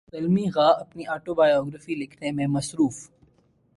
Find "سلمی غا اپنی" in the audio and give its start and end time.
0.11-1.03